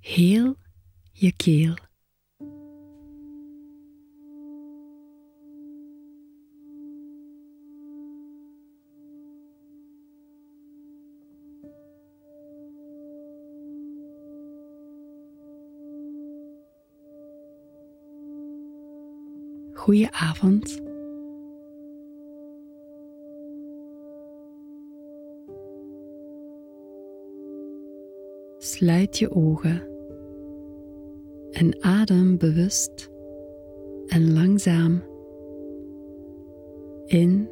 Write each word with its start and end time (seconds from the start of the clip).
heel 0.00 0.56
je 1.12 1.32
keel. 1.36 1.74
Goeie 19.74 20.10
avond. 20.12 20.87
Sluit 28.78 29.18
je 29.18 29.30
ogen 29.30 29.88
en 31.50 31.82
adem 31.82 32.36
bewust 32.36 33.10
en 34.06 34.32
langzaam 34.32 35.02
in 37.04 37.48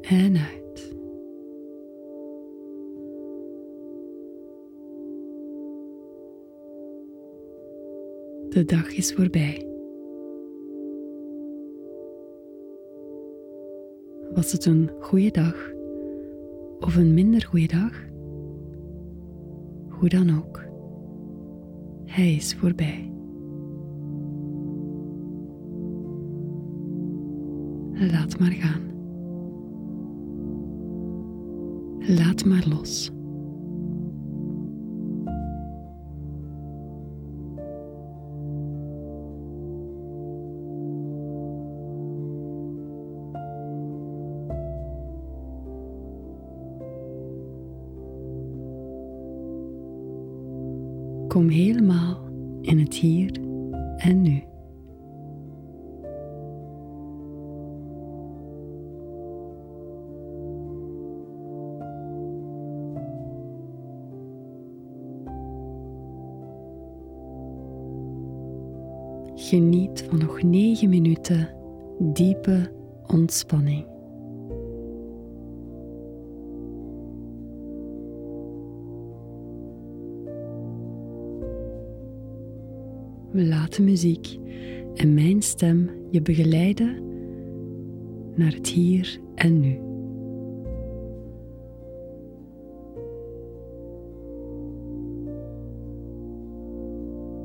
en 0.00 0.36
uit. 0.36 0.94
De 8.48 8.64
dag 8.64 8.92
is 8.96 9.12
voorbij. 9.12 9.66
Was 14.34 14.52
het 14.52 14.66
een 14.66 14.90
goede 15.00 15.30
dag 15.30 15.69
of 16.80 16.96
een 16.96 17.14
minder 17.14 17.46
goede 17.46 17.66
dag? 17.66 17.92
Hoe 19.88 20.08
dan 20.08 20.36
ook, 20.38 20.64
hij 22.06 22.34
is 22.34 22.54
voorbij. 22.54 23.12
Laat 27.92 28.38
maar 28.38 28.52
gaan. 28.52 28.80
Laat 31.98 32.44
maar 32.44 32.64
los. 32.68 33.10
Kom 51.30 51.48
helemaal 51.48 52.20
in 52.60 52.78
het 52.78 52.94
hier 52.94 53.30
en 53.96 54.22
nu. 54.22 54.42
Geniet 69.34 70.04
van 70.08 70.18
nog 70.18 70.42
negen 70.42 70.88
minuten 70.88 71.48
diepe 71.98 72.72
ontspanning. 73.06 73.99
Laat 83.32 83.76
de 83.76 83.82
muziek 83.82 84.38
en 84.94 85.14
mijn 85.14 85.42
stem 85.42 85.90
je 86.10 86.22
begeleiden 86.22 87.02
naar 88.34 88.52
het 88.52 88.68
hier 88.68 89.20
en 89.34 89.60
nu. 89.60 89.78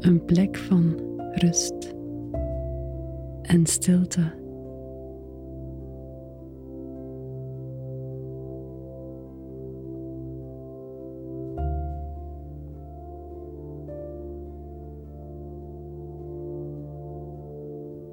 Een 0.00 0.24
plek 0.24 0.56
van 0.56 1.00
rust 1.34 1.94
en 3.42 3.66
stilte. 3.66 4.45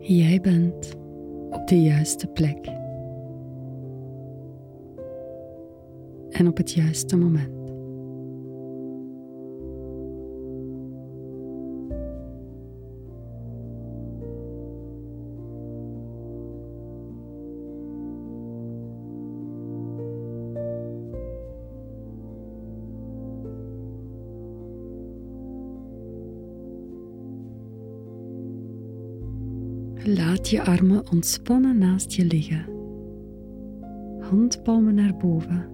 Jij 0.06 0.42
bent 0.42 0.96
op 1.50 1.68
de 1.68 1.82
juiste 1.82 2.28
plek 2.28 2.66
en 6.30 6.48
op 6.48 6.58
het 6.58 6.72
juiste 6.72 7.18
moment. 7.18 7.63
Laat 30.06 30.50
je 30.50 30.64
armen 30.64 31.12
ontspannen 31.12 31.78
naast 31.78 32.14
je 32.14 32.26
liggen. 32.26 32.66
Handpalmen 34.20 34.96
naar 34.96 35.18
boven. 35.18 35.68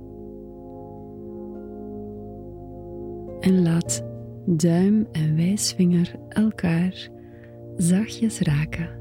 En 3.40 3.62
laat 3.62 4.04
duim 4.46 5.08
en 5.12 5.36
wijsvinger 5.36 6.16
elkaar 6.30 7.10
zachtjes 7.78 8.40
raken. 8.40 8.99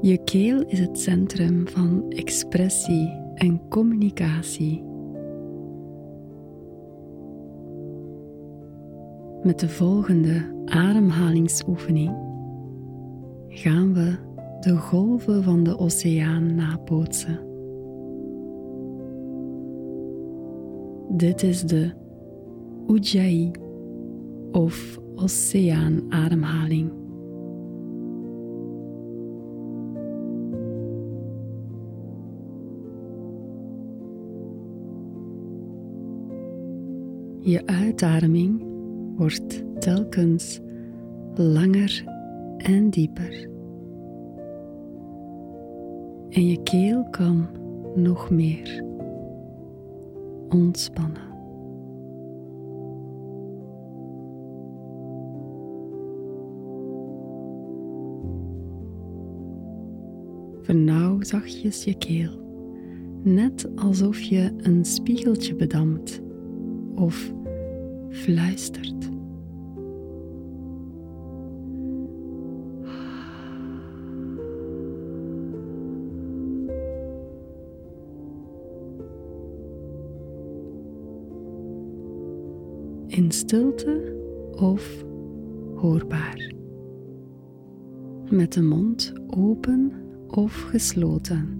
Je 0.00 0.18
keel 0.24 0.64
is 0.66 0.78
het 0.78 0.98
centrum 0.98 1.68
van 1.68 2.10
expressie 2.10 3.08
en 3.34 3.68
communicatie. 3.68 4.82
Met 9.42 9.58
de 9.60 9.68
volgende 9.68 10.62
ademhalingsoefening 10.64 12.16
gaan 13.48 13.94
we 13.94 14.16
de 14.60 14.76
golven 14.76 15.42
van 15.42 15.62
de 15.64 15.78
oceaan 15.78 16.54
nabootsen. 16.54 17.38
Dit 21.08 21.42
is 21.42 21.62
de 21.62 21.90
Ujjayi 22.88 23.50
of 24.52 24.98
oceaanademhaling. 25.14 26.97
Je 37.48 37.66
uitademing 37.66 38.62
wordt 39.16 39.64
telkens 39.78 40.60
langer 41.34 42.04
en 42.56 42.90
dieper. 42.90 43.48
En 46.28 46.46
je 46.46 46.62
keel 46.62 47.04
kan 47.10 47.46
nog 47.94 48.30
meer 48.30 48.84
ontspannen. 50.48 51.22
Vernauw 60.60 61.22
zachtjes 61.22 61.84
je 61.84 61.94
keel, 61.98 62.30
net 63.22 63.76
alsof 63.76 64.20
je 64.20 64.52
een 64.56 64.84
spiegeltje 64.84 65.54
bedampt 65.54 66.20
of 66.94 67.36
fluistert. 68.10 69.10
In 83.06 83.30
stilte 83.30 84.16
of 84.50 85.04
hoorbaar. 85.74 86.52
Met 88.30 88.52
de 88.52 88.62
mond 88.62 89.12
open 89.26 89.92
of 90.26 90.52
gesloten. 90.52 91.56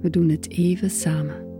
We 0.00 0.10
doen 0.10 0.28
het 0.28 0.50
even 0.50 0.90
samen. 0.90 1.53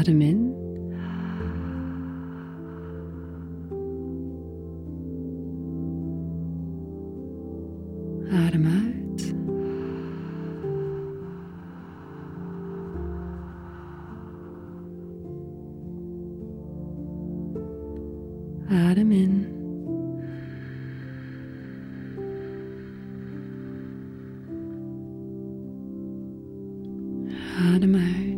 Adem 0.00 0.20
in. 0.20 0.54
Adem 8.30 8.66
uit. 8.66 9.34
In. 19.10 19.46
Adem 27.74 27.94
uit. 27.94 28.29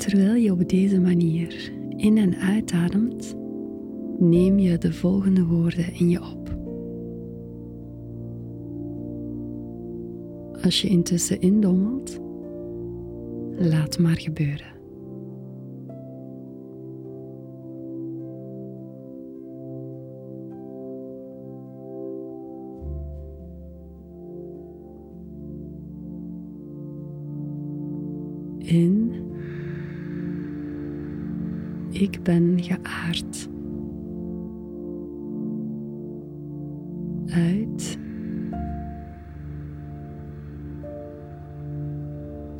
Terwijl 0.00 0.34
je 0.34 0.52
op 0.52 0.68
deze 0.68 1.00
manier 1.00 1.72
in 1.96 2.18
en 2.18 2.36
uitademt, 2.36 3.36
neem 4.18 4.58
je 4.58 4.78
de 4.78 4.92
volgende 4.92 5.44
woorden 5.44 5.94
in 5.94 6.08
je 6.08 6.20
op. 6.20 6.56
Als 10.62 10.82
je 10.82 10.88
intussen 10.88 11.40
indommelt, 11.40 12.20
laat 13.56 13.98
maar 13.98 14.18
gebeuren. 14.18 14.79
Ik 31.90 32.22
ben 32.22 32.62
geaard. 32.62 33.48
Uit. 37.34 37.98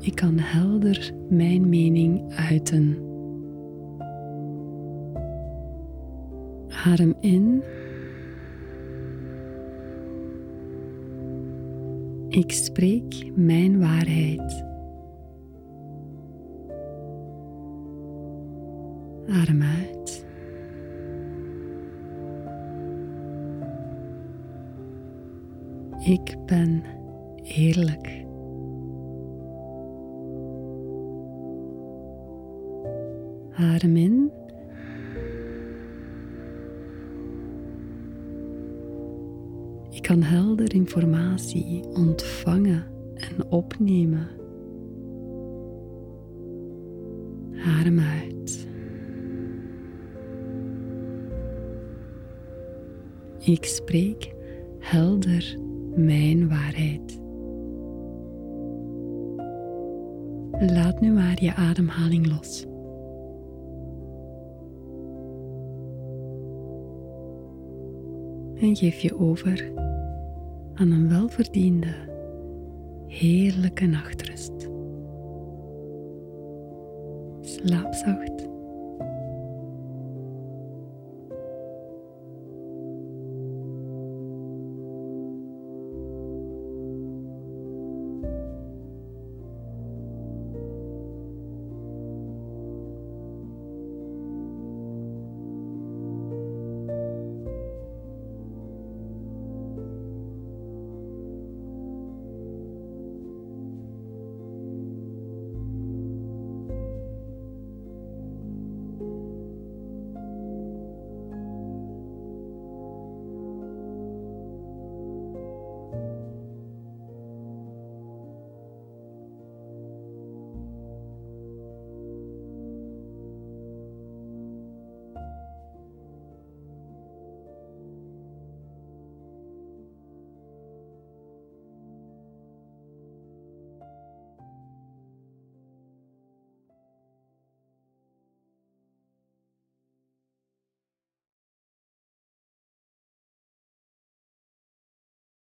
Ik 0.00 0.15
kan 0.15 0.38
helder 0.38 1.12
mijn 1.29 1.69
mening 1.69 2.32
uiten. 2.35 2.97
Adem 6.85 7.15
in. 7.21 7.62
Ik 12.29 12.53
spreek 12.53 13.31
mijn 13.35 13.79
waarheid. 13.79 14.70
Adem 19.31 19.62
uit. 19.62 20.25
Ik 26.05 26.37
ben 26.47 26.82
eerlijk. 27.43 28.25
Adem 33.53 33.97
in. 33.97 34.31
Ik 39.91 40.03
kan 40.03 40.23
helder 40.23 40.75
informatie 40.75 41.85
ontvangen 41.85 42.85
en 43.15 43.50
opnemen. 43.50 44.29
Adem 47.79 47.99
uit. 47.99 48.40
Ik 53.41 53.65
spreek 53.65 54.35
helder 54.79 55.57
mijn 55.95 56.49
waarheid. 56.49 57.21
Laat 60.73 61.01
nu 61.01 61.13
maar 61.13 61.43
je 61.43 61.55
ademhaling 61.55 62.27
los. 62.27 62.65
En 68.61 68.77
geef 68.77 69.01
je 69.01 69.19
over 69.19 69.73
aan 70.75 70.91
een 70.91 71.09
welverdiende, 71.09 71.95
heerlijke 73.07 73.87
nachtrust. 73.87 74.69
Slaap 77.41 77.95
zacht. 77.95 78.49